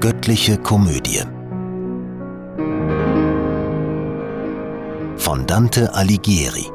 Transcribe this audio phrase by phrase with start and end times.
[0.00, 1.24] Göttliche Komödie
[5.16, 6.70] von Dante Alighieri.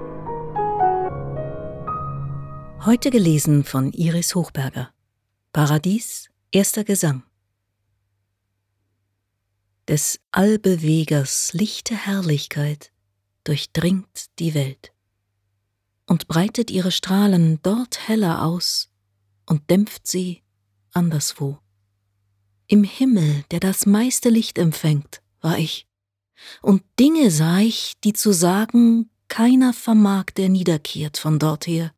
[2.85, 4.91] Heute gelesen von Iris Hochberger.
[5.53, 7.23] Paradies, erster Gesang.
[9.87, 12.91] Des Allbewegers lichte Herrlichkeit
[13.45, 14.91] durchdringt die Welt
[16.07, 18.91] und breitet ihre Strahlen dort heller aus
[19.45, 20.43] und dämpft sie
[20.91, 21.62] anderswo.
[22.73, 25.85] Im Himmel, der das meiste Licht empfängt, war ich,
[26.63, 31.93] und Dinge sah ich, die zu sagen keiner vermag, der niederkehrt von dorther,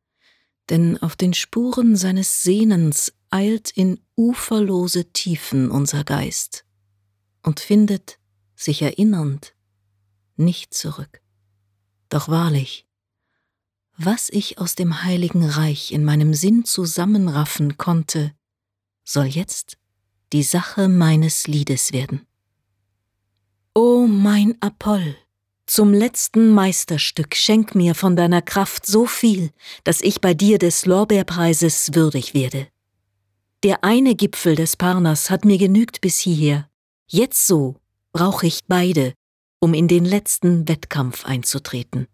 [0.70, 6.65] denn auf den Spuren seines Sehnens eilt in uferlose Tiefen unser Geist
[7.41, 8.20] und findet,
[8.53, 9.55] sich erinnernd,
[10.35, 11.21] nicht zurück.
[12.09, 12.85] Doch wahrlich,
[13.95, 18.34] was ich aus dem heiligen Reich in meinem Sinn zusammenraffen konnte,
[19.05, 19.77] soll jetzt
[20.35, 22.27] die Sache meines Liedes werden.
[23.73, 25.15] O mein Apoll,
[25.65, 29.51] zum letzten Meisterstück schenk mir von deiner Kraft so viel,
[29.85, 32.68] dass ich bei dir des Lorbeerpreises würdig werde.
[33.63, 36.70] Der eine Gipfel des Parnas hat mir genügt bis hierher,
[37.07, 37.77] jetzt so
[38.12, 39.13] brauch ich beide,
[39.59, 42.07] um in den letzten Wettkampf einzutreten.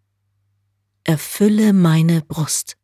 [1.05, 2.77] Erfülle meine Brust.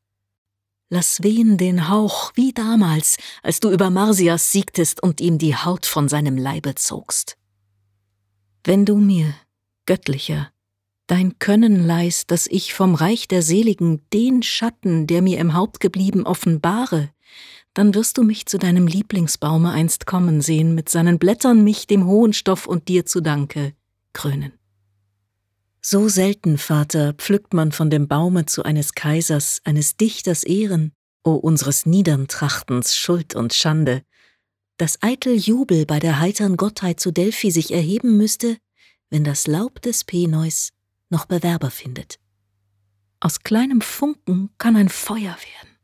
[0.90, 5.86] Lass wehen den Hauch wie damals, als du über Marsias siegtest und ihm die Haut
[5.86, 7.38] von seinem Leibe zogst.
[8.64, 9.34] Wenn du mir,
[9.86, 10.50] göttlicher,
[11.08, 15.80] dein Können leist, dass ich vom Reich der Seligen den Schatten, der mir im Haupt
[15.80, 17.10] geblieben, offenbare,
[17.74, 22.06] dann wirst du mich zu deinem Lieblingsbaume einst kommen sehen, mit seinen Blättern mich dem
[22.06, 23.74] hohen Stoff und dir zu Danke
[24.14, 24.54] krönen.
[25.82, 30.92] So selten, Vater, pflückt man von dem Baume zu eines Kaisers, eines Dichters Ehren,
[31.24, 34.04] o unseres niedern Trachtens Schuld und Schande,
[34.78, 38.58] dass eitel Jubel bei der heitern Gottheit zu Delphi sich erheben müsste,
[39.10, 40.72] wenn das Laub des Peneus
[41.10, 42.20] noch Bewerber findet.
[43.20, 45.78] Aus kleinem Funken kann ein Feuer werden.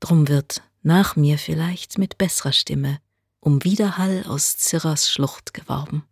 [0.00, 2.98] Drum wird nach mir vielleicht mit besserer Stimme
[3.40, 6.04] um Widerhall aus Zirras Schlucht geworben.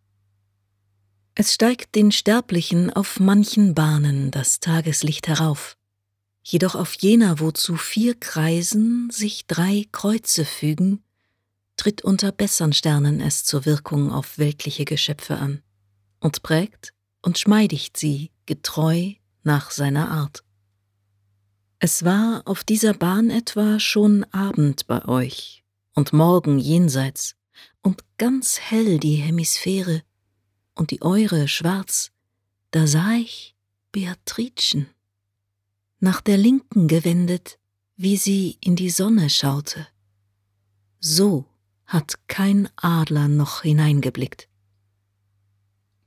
[1.34, 5.78] Es steigt den Sterblichen auf manchen Bahnen das Tageslicht herauf,
[6.42, 11.02] jedoch auf jener, wo zu vier Kreisen sich drei Kreuze fügen,
[11.76, 15.62] tritt unter bessern Sternen es zur Wirkung auf weltliche Geschöpfe an
[16.20, 16.92] und prägt
[17.22, 20.44] und schmeidigt sie getreu nach seiner Art.
[21.78, 27.36] Es war auf dieser Bahn etwa schon Abend bei euch und Morgen jenseits
[27.80, 30.02] und ganz hell die Hemisphäre,
[30.74, 32.10] und die eure schwarz,
[32.70, 33.54] da sah ich
[33.92, 34.88] Beatricen,
[36.00, 37.58] nach der Linken gewendet,
[37.96, 39.86] wie sie in die Sonne schaute.
[40.98, 41.46] So
[41.86, 44.48] hat kein Adler noch hineingeblickt.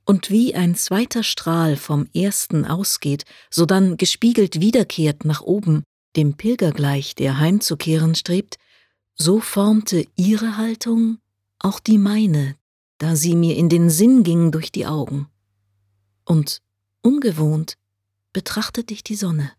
[0.04, 5.84] Und wie ein zweiter Strahl vom ersten ausgeht, sodann gespiegelt wiederkehrt nach oben,
[6.16, 8.58] dem Pilger gleich, der heimzukehren strebt,
[9.14, 11.18] so formte ihre Haltung
[11.58, 12.56] auch die meine
[12.98, 15.28] da sie mir in den Sinn ging durch die Augen.
[16.24, 16.62] Und
[17.02, 17.76] ungewohnt
[18.32, 19.52] betrachtete ich die Sonne.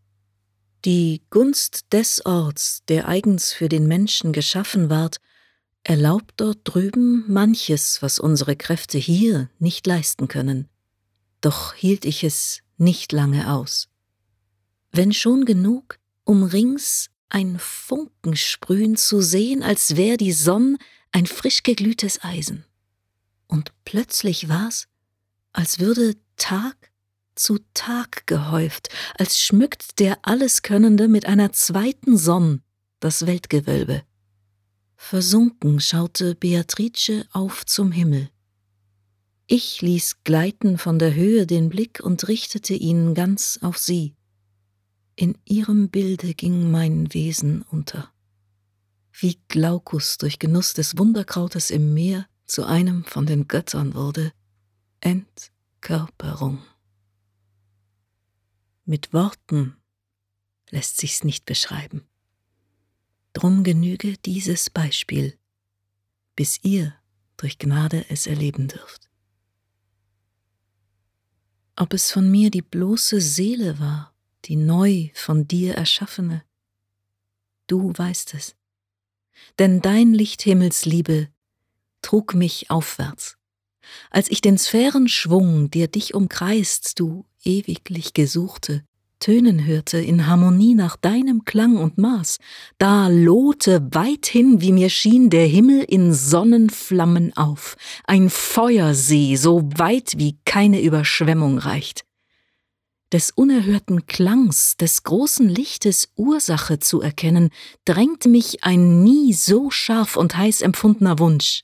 [0.86, 5.18] Die Gunst des Orts, der eigens für den Menschen geschaffen ward,
[5.84, 10.68] erlaubt dort drüben manches, was unsere Kräfte hier nicht leisten können.
[11.42, 13.88] Doch hielt ich es nicht lange aus.
[14.92, 20.78] Wenn schon genug, um rings ein Funken sprühen zu sehen, als wär die Sonn
[21.12, 22.67] ein frisch geglühtes Eisen
[23.48, 24.88] und plötzlich war's,
[25.54, 26.92] als würde Tag
[27.36, 32.62] zu Tag gehäuft, als schmückt der Alleskönnende mit einer zweiten Sonn
[33.00, 34.04] das Weltgewölbe.
[34.96, 38.30] Versunken schaute Beatrice auf zum Himmel.
[39.46, 44.16] Ich ließ gleiten von der Höhe den Blick und richtete ihn ganz auf sie.
[45.16, 48.12] In ihrem Bilde ging mein Wesen unter.
[49.14, 54.32] Wie Glaukus durch Genuss des Wunderkrautes im Meer zu einem von den Göttern wurde,
[55.02, 56.64] Entkörperung.
[58.86, 59.76] Mit Worten
[60.70, 62.08] lässt sich's nicht beschreiben.
[63.34, 65.38] Drum genüge dieses Beispiel,
[66.36, 66.96] bis ihr
[67.36, 69.10] durch Gnade es erleben dürft.
[71.76, 74.16] Ob es von mir die bloße Seele war,
[74.46, 76.44] die neu von dir erschaffene,
[77.68, 78.56] du weißt es,
[79.60, 81.30] denn dein Lichthimmelsliebe
[82.02, 83.38] trug mich aufwärts.
[84.12, 88.84] Als ich den Sphärenschwung, der dich umkreist, du ewiglich gesuchte,
[89.20, 92.38] tönen hörte in Harmonie nach deinem Klang und Maß,
[92.78, 100.14] da lohte weithin, wie mir schien, der Himmel in Sonnenflammen auf, ein Feuersee, so weit
[100.18, 102.04] wie keine Überschwemmung reicht.
[103.14, 107.52] Des unerhörten Klangs, des großen Lichtes Ursache zu erkennen,
[107.86, 111.64] drängt mich ein nie so scharf und heiß empfundener Wunsch.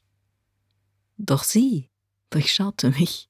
[1.17, 1.89] Doch sie
[2.29, 3.29] durchschaute mich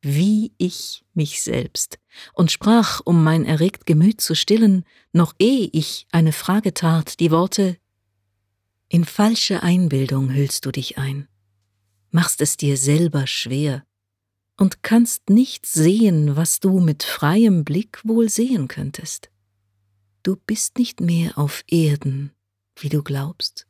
[0.00, 1.98] wie ich mich selbst,
[2.32, 7.30] und sprach, um mein erregt Gemüt zu stillen, noch ehe ich eine Frage tat, die
[7.30, 7.76] Worte
[8.88, 11.28] In falsche Einbildung hüllst du dich ein,
[12.10, 13.84] machst es dir selber schwer
[14.56, 19.30] und kannst nicht sehen, was du mit freiem Blick wohl sehen könntest.
[20.22, 22.32] Du bist nicht mehr auf Erden,
[22.76, 23.67] wie du glaubst.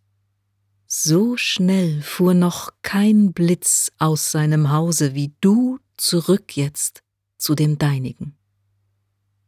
[0.90, 7.02] So schnell fuhr noch kein Blitz aus seinem Hause, wie du zurück jetzt
[7.36, 8.34] zu dem deinigen.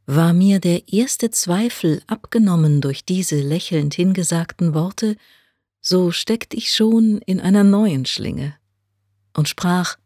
[0.04, 5.16] War mir der erste Zweifel abgenommen durch diese lächelnd hingesagten Worte,
[5.80, 8.54] so steckt ich schon in einer neuen Schlinge
[9.32, 9.96] und sprach,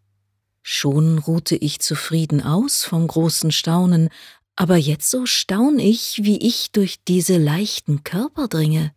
[0.62, 4.08] Schon ruhte ich zufrieden aus vom großen Staunen,
[4.54, 8.94] aber jetzt so staun ich, wie ich durch diese leichten Körper dringe.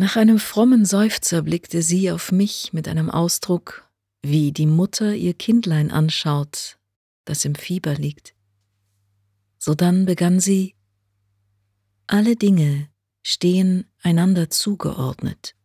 [0.00, 3.90] Nach einem frommen Seufzer blickte sie auf mich mit einem Ausdruck,
[4.22, 6.78] wie die Mutter ihr Kindlein anschaut,
[7.24, 8.32] das im Fieber liegt.
[9.58, 10.76] Sodann begann sie
[12.06, 12.88] Alle Dinge
[13.24, 15.56] stehen einander zugeordnet.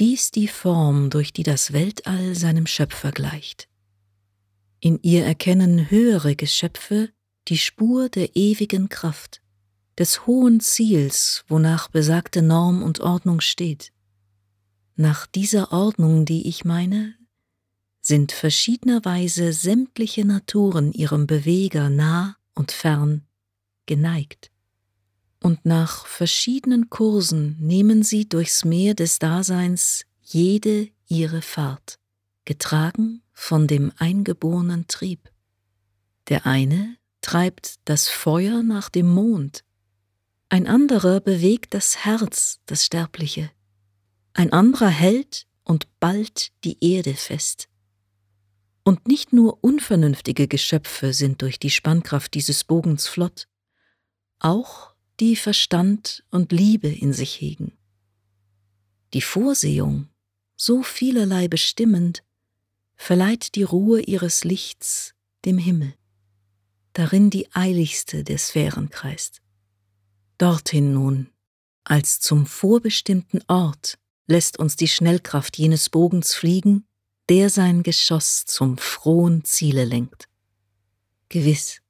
[0.00, 3.68] Dies die Form, durch die das Weltall seinem Schöpfer gleicht.
[4.80, 7.10] In ihr erkennen höhere Geschöpfe
[7.46, 9.41] die Spur der ewigen Kraft,
[9.98, 13.92] des hohen Ziels, wonach besagte Norm und Ordnung steht.
[14.96, 17.14] Nach dieser Ordnung, die ich meine,
[18.00, 23.26] sind verschiedenerweise sämtliche Naturen ihrem Beweger nah und fern
[23.86, 24.50] geneigt.
[25.40, 31.98] Und nach verschiedenen Kursen nehmen sie durchs Meer des Daseins jede ihre Fahrt,
[32.44, 35.30] getragen von dem eingeborenen Trieb.
[36.28, 39.64] Der eine treibt das Feuer nach dem Mond,
[40.52, 43.50] ein anderer bewegt das Herz, das Sterbliche,
[44.34, 47.70] ein anderer hält und ballt die Erde fest.
[48.84, 53.48] Und nicht nur unvernünftige Geschöpfe sind durch die Spannkraft dieses Bogens flott,
[54.40, 57.72] auch die Verstand und Liebe in sich hegen.
[59.14, 60.10] Die Vorsehung,
[60.54, 62.24] so vielerlei bestimmend,
[62.94, 65.14] verleiht die Ruhe ihres Lichts
[65.46, 65.94] dem Himmel,
[66.92, 69.41] darin die eiligste der Sphären kreist.
[70.42, 71.30] Dorthin nun,
[71.84, 76.84] als zum vorbestimmten Ort, lässt uns die Schnellkraft jenes Bogens fliegen,
[77.28, 80.28] der sein Geschoss zum frohen Ziele lenkt.
[81.28, 81.80] Gewiss,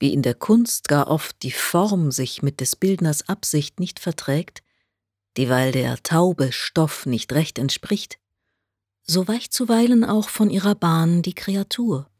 [0.00, 4.64] wie in der Kunst gar oft die Form sich mit des Bildners Absicht nicht verträgt,
[5.36, 8.18] dieweil der taube Stoff nicht recht entspricht,
[9.04, 12.10] so weicht zuweilen auch von ihrer Bahn die Kreatur.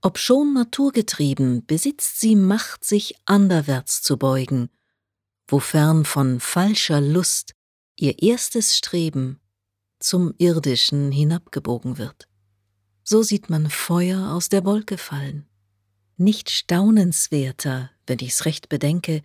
[0.00, 4.70] Obschon naturgetrieben, besitzt sie Macht, sich anderwärts zu beugen,
[5.52, 7.54] wofern von falscher Lust
[7.96, 9.40] ihr erstes Streben
[9.98, 12.26] zum Irdischen hinabgebogen wird.
[13.04, 15.46] So sieht man Feuer aus der Wolke fallen.
[16.16, 19.22] Nicht staunenswerter, wenn ich's recht bedenke,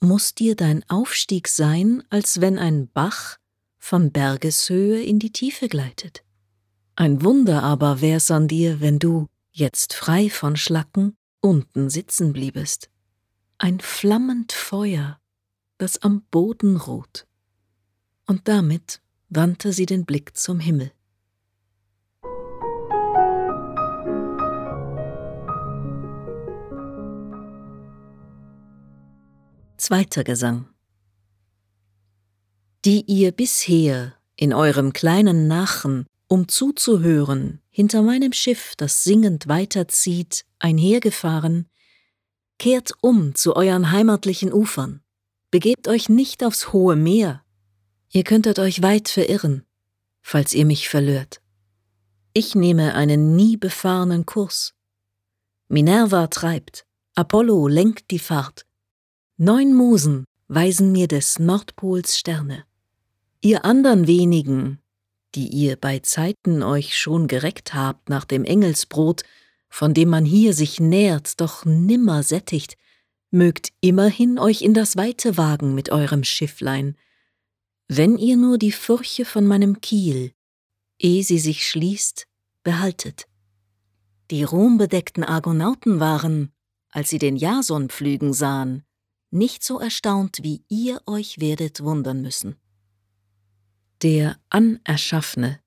[0.00, 3.38] muss dir dein Aufstieg sein, als wenn ein Bach
[3.78, 6.24] von Bergeshöhe in die Tiefe gleitet.
[6.96, 12.90] Ein Wunder aber wär's an dir, wenn du, jetzt frei von Schlacken, unten sitzen bliebest.
[13.58, 15.17] Ein flammend Feuer,
[15.78, 17.26] das am Boden ruht.
[18.26, 20.92] Und damit wandte sie den Blick zum Himmel.
[29.76, 30.68] Zweiter Gesang
[32.84, 40.44] Die ihr bisher in eurem kleinen Nachen, um zuzuhören, hinter meinem Schiff, das singend weiterzieht,
[40.58, 41.68] einhergefahren,
[42.58, 45.00] kehrt um zu euren heimatlichen Ufern,
[45.50, 47.42] begebt euch nicht aufs hohe Meer,
[48.10, 49.64] Ihr könntet euch weit verirren,
[50.22, 51.42] falls ihr mich verlört.
[52.32, 54.74] Ich nehme einen nie befahrenen Kurs.
[55.68, 58.64] Minerva treibt, Apollo lenkt die Fahrt.
[59.36, 62.64] Neun Musen weisen mir des Nordpols Sterne.
[63.42, 64.80] Ihr andern wenigen,
[65.34, 69.22] die ihr bei Zeiten euch schon gereckt habt nach dem Engelsbrot,
[69.68, 72.78] von dem man hier sich nährt, doch nimmer sättigt,
[73.30, 76.96] mögt immerhin euch in das Weite wagen mit eurem Schifflein,
[77.88, 80.32] wenn ihr nur die Furche von meinem Kiel,
[80.98, 82.26] ehe sie sich schließt,
[82.62, 83.26] behaltet.
[84.30, 86.52] Die ruhmbedeckten Argonauten waren,
[86.90, 88.84] als sie den Jason pflügen sahen,
[89.30, 92.56] nicht so erstaunt, wie ihr euch werdet wundern müssen.
[94.02, 95.60] Der anerschaffene,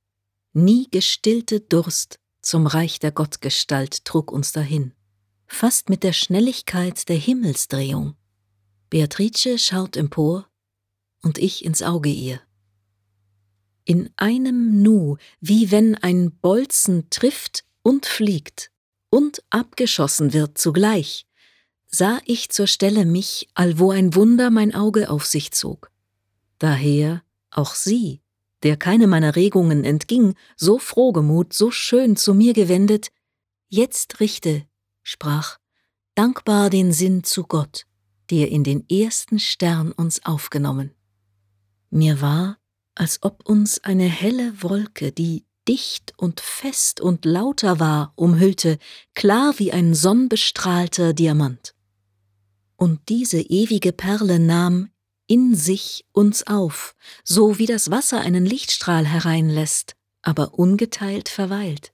[0.53, 4.94] nie gestillte Durst zum Reich der Gottgestalt trug uns dahin,
[5.53, 8.15] fast mit der Schnelligkeit der Himmelsdrehung.
[8.89, 10.48] Beatrice schaut empor
[11.22, 12.41] und ich ins Auge ihr.
[13.86, 18.72] In einem Nu, wie wenn ein Bolzen trifft und fliegt
[19.10, 21.25] und abgeschossen wird zugleich,
[21.88, 25.91] sah ich zur Stelle mich, allwo ein Wunder mein Auge auf sich zog.
[26.60, 28.22] Daher auch sie,
[28.63, 33.10] der keine meiner Regungen entging, so frohgemut, so schön zu mir gewendet,
[33.70, 34.65] jetzt richte,
[35.03, 35.58] sprach,
[36.15, 37.86] dankbar den Sinn zu Gott,
[38.29, 40.91] der in den ersten Stern uns aufgenommen.
[41.89, 42.58] Mir war,
[42.96, 48.77] als ob uns eine helle Wolke, die dicht und fest und lauter war, umhüllte,
[49.13, 51.75] klar wie ein sonnbestrahlter Diamant.
[52.75, 54.89] Und diese ewige Perle nahm
[55.27, 61.90] in sich uns auf, so wie das Wasser einen Lichtstrahl hereinlässt, aber ungeteilt verweilt.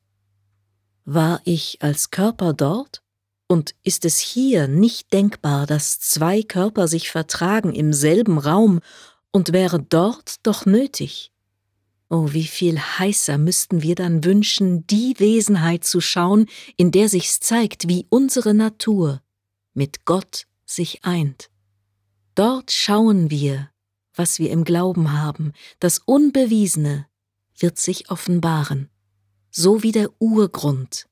[1.10, 3.02] War ich als Körper dort?
[3.48, 8.82] Und ist es hier nicht denkbar, dass zwei Körper sich vertragen im selben Raum
[9.32, 11.32] und wäre dort doch nötig?
[12.10, 17.40] Oh, wie viel heißer müssten wir dann wünschen, die Wesenheit zu schauen, in der sich's
[17.40, 19.22] zeigt, wie unsere Natur
[19.74, 21.50] mit Gott sich eint.
[22.36, 23.70] Dort schauen wir,
[24.14, 27.08] was wir im Glauben haben, das Unbewiesene
[27.58, 28.90] wird sich offenbaren,
[29.58, 31.08] so wie der Urgrund,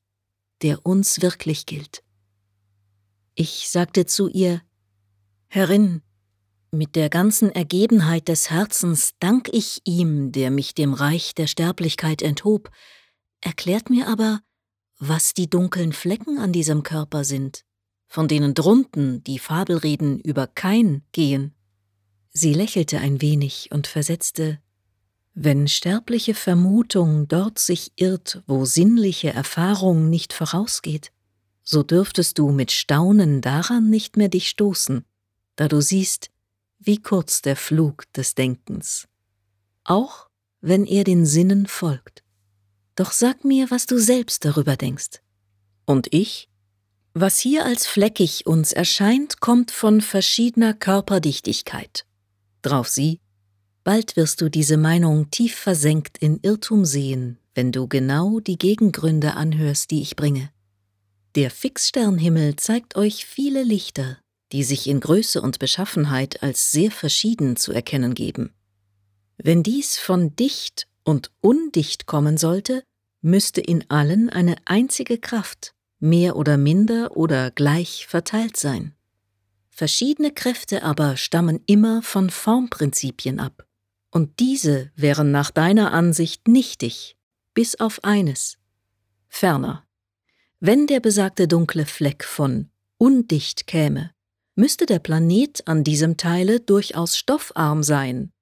[0.62, 2.02] der uns wirklich gilt.
[3.34, 4.62] Ich sagte zu ihr,
[5.48, 6.02] Herrin,
[6.70, 12.22] mit der ganzen Ergebenheit des Herzens dank ich ihm, der mich dem Reich der Sterblichkeit
[12.22, 12.70] enthob,
[13.40, 14.40] erklärt mir aber,
[14.98, 17.66] was die dunklen Flecken an diesem Körper sind
[18.06, 21.54] von denen drunten die Fabelreden über Kain gehen.
[22.30, 24.60] Sie lächelte ein wenig und versetzte
[25.38, 31.12] Wenn sterbliche Vermutung dort sich irrt, wo sinnliche Erfahrung nicht vorausgeht,
[31.62, 35.04] so dürftest du mit Staunen daran nicht mehr dich stoßen,
[35.54, 36.30] da du siehst,
[36.78, 39.08] wie kurz der Flug des Denkens,
[39.84, 40.30] auch
[40.62, 42.24] wenn er den Sinnen folgt.
[42.94, 45.20] Doch sag mir, was du selbst darüber denkst.
[45.84, 46.48] Und ich
[47.18, 52.06] was hier als fleckig uns erscheint, kommt von verschiedener Körperdichtigkeit.
[52.60, 53.20] Drauf sie,
[53.86, 59.34] bald wirst du diese Meinung tief versenkt in Irrtum sehen, wenn du genau die Gegengründe
[59.34, 60.50] anhörst, die ich bringe.
[61.36, 64.18] Der Fixsternhimmel zeigt euch viele Lichter,
[64.50, 68.52] die sich in Größe und Beschaffenheit als sehr verschieden zu erkennen geben.
[69.36, 72.82] Wenn dies von dicht und undicht kommen sollte,
[73.20, 78.96] müsste in allen eine einzige Kraft, mehr oder minder oder gleich verteilt sein.
[79.70, 83.65] Verschiedene Kräfte aber stammen immer von Formprinzipien ab,
[84.10, 87.16] und diese wären nach deiner Ansicht nichtig,
[87.54, 88.58] bis auf eines.
[89.28, 89.84] Ferner,
[90.60, 94.12] wenn der besagte dunkle Fleck von undicht käme,
[94.54, 98.32] müsste der Planet an diesem Teile durchaus stoffarm sein,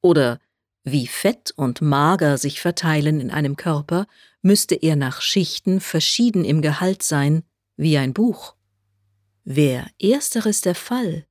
[0.00, 0.40] oder
[0.84, 4.06] wie Fett und Mager sich verteilen in einem Körper,
[4.40, 7.42] müsste er nach Schichten verschieden im Gehalt sein,
[7.76, 8.54] wie ein Buch.
[9.44, 11.26] Wär ersteres der Fall,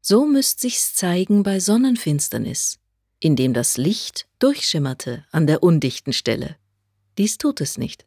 [0.00, 2.79] so müsst sich's zeigen bei Sonnenfinsternis,
[3.20, 6.56] indem das Licht durchschimmerte an der undichten Stelle.
[7.18, 8.06] Dies tut es nicht.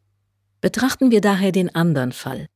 [0.60, 2.48] Betrachten wir daher den anderen Fall.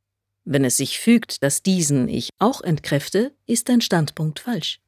[0.43, 4.79] Wenn es sich fügt, dass diesen ich auch entkräfte, ist dein Standpunkt falsch.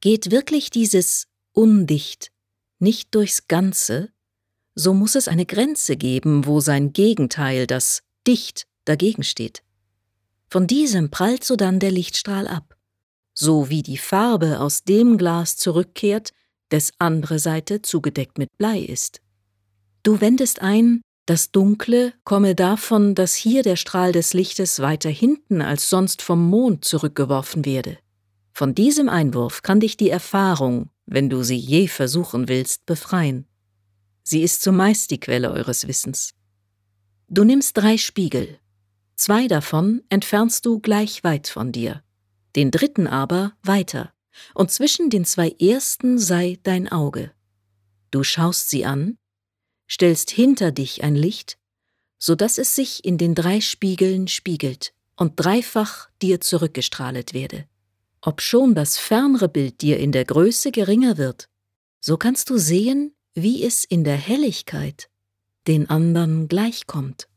[0.00, 2.32] Geht wirklich dieses undicht
[2.82, 4.10] nicht durchs Ganze,
[4.74, 9.62] so muss es eine Grenze geben, wo sein Gegenteil, das dicht, dagegen steht.
[10.50, 12.76] Von diesem prallt sodann der Lichtstrahl ab,
[13.34, 16.32] so wie die Farbe aus dem Glas zurückkehrt,
[16.72, 19.20] des andere Seite zugedeckt mit Blei ist.
[20.02, 25.62] Du wendest ein, das Dunkle komme davon, dass hier der Strahl des Lichtes weiter hinten
[25.62, 27.98] als sonst vom Mond zurückgeworfen werde.
[28.52, 33.46] Von diesem Einwurf kann dich die Erfahrung, wenn du sie je versuchen willst, befreien.
[34.24, 36.34] Sie ist zumeist die Quelle eures Wissens.
[37.28, 38.58] Du nimmst drei Spiegel.
[39.14, 42.02] Zwei davon entfernst du gleich weit von dir,
[42.56, 44.12] den dritten aber weiter,
[44.54, 47.32] und zwischen den zwei ersten sei dein Auge.
[48.10, 49.18] Du schaust sie an,
[49.88, 51.58] stellst hinter dich ein Licht,
[52.18, 57.66] so dass es sich in den drei Spiegeln spiegelt und dreifach dir zurückgestrahlet werde.
[58.20, 61.48] Obschon das fernere Bild dir in der Größe geringer wird,
[62.00, 65.08] so kannst du sehen, wie es in der Helligkeit
[65.66, 67.28] den anderen gleichkommt.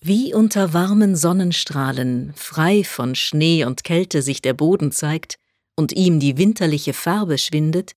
[0.00, 5.38] Wie unter warmen Sonnenstrahlen, frei von Schnee und Kälte sich der Boden zeigt
[5.76, 7.92] und ihm die winterliche Farbe schwindet,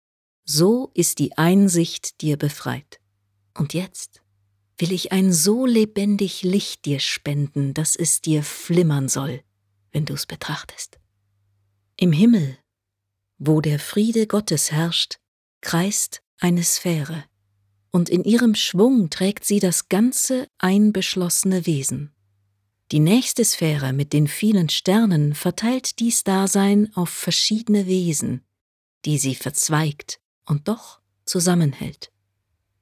[0.45, 2.99] so ist die Einsicht dir befreit.
[3.57, 4.21] Und jetzt
[4.77, 9.41] will ich ein so lebendig Licht dir spenden, dass es dir flimmern soll,
[9.91, 10.99] wenn du's betrachtest.
[11.97, 12.57] Im Himmel,
[13.37, 15.19] wo der Friede Gottes herrscht,
[15.61, 17.25] kreist eine Sphäre,
[17.91, 22.13] und in ihrem Schwung trägt sie das ganze einbeschlossene Wesen.
[22.91, 28.41] Die nächste Sphäre mit den vielen Sternen verteilt dies Dasein auf verschiedene Wesen,
[29.05, 32.11] die sie verzweigt und doch zusammenhält.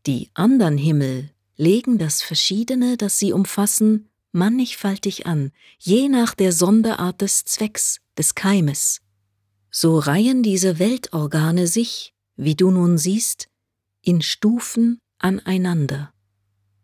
[0.05, 7.21] Die andern Himmel legen das Verschiedene, das sie umfassen, mannigfaltig an, je nach der Sonderart
[7.21, 9.01] des Zwecks, des Keimes.
[9.69, 13.49] So reihen diese Weltorgane sich, wie du nun siehst,
[14.01, 16.13] in Stufen aneinander,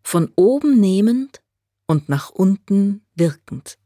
[0.03, 1.41] von oben nehmend
[1.87, 3.77] und nach unten wirkend.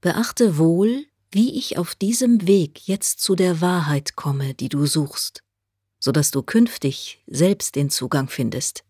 [0.00, 5.42] Beachte wohl, wie ich auf diesem Weg jetzt zu der Wahrheit komme, die du suchst,
[5.98, 8.84] so dass du künftig selbst den Zugang findest.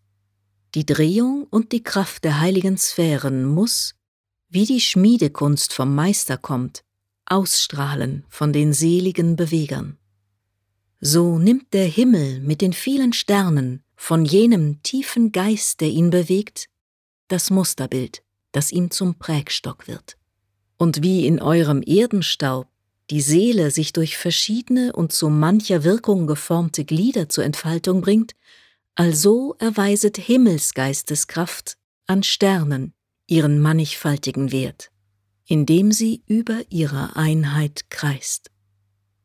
[0.75, 3.95] Die Drehung und die Kraft der heiligen Sphären muss,
[4.49, 6.83] wie die Schmiedekunst vom Meister kommt,
[7.25, 9.97] ausstrahlen von den seligen Bewegern.
[10.99, 16.69] So nimmt der Himmel mit den vielen Sternen von jenem tiefen Geist, der ihn bewegt,
[17.27, 18.23] das Musterbild,
[18.57, 20.17] das ihm zum Prägstock wird.
[20.77, 22.67] Und wie in eurem Erdenstaub
[23.11, 28.33] die Seele sich durch verschiedene und zu mancher Wirkung geformte Glieder zur Entfaltung bringt,
[28.95, 32.95] also erweiset Himmelsgeisteskraft an Sternen
[33.27, 34.89] ihren mannigfaltigen Wert,
[35.45, 38.49] indem sie über ihrer Einheit kreist.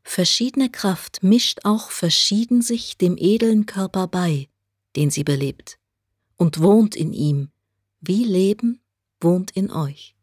[0.03, 4.51] Verschiedene Kraft mischt auch verschieden sich dem edlen Körper bei,
[4.95, 5.79] den sie belebt,
[6.37, 7.49] und wohnt in ihm,
[8.03, 8.82] wie Leben
[9.23, 10.15] wohnt in euch.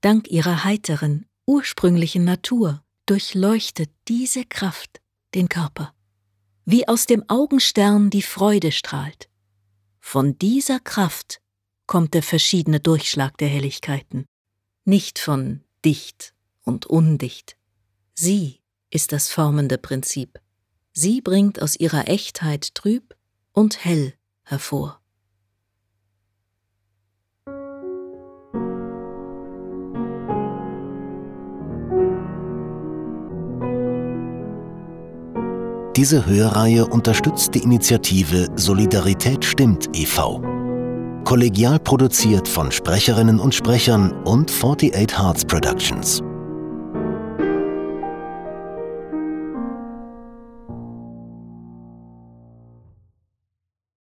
[0.00, 5.00] Dank ihrer heiteren, ursprünglichen Natur durchleuchtet diese Kraft
[5.34, 5.94] den Körper
[6.64, 9.28] wie aus dem Augenstern die Freude strahlt.
[9.98, 11.40] Von dieser Kraft
[11.86, 14.26] kommt der verschiedene Durchschlag der Helligkeiten,
[14.84, 17.56] nicht von dicht und undicht.
[18.14, 20.40] Sie ist das formende Prinzip.
[20.92, 23.16] Sie bringt aus ihrer Echtheit trüb
[23.52, 25.01] und hell hervor.
[36.02, 40.42] Diese Hörreihe unterstützt die Initiative Solidarität stimmt e.V.
[41.22, 46.20] Kollegial produziert von Sprecherinnen und Sprechern und 48 Hearts Productions.